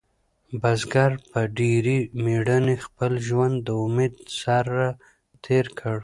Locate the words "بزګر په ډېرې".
0.61-1.97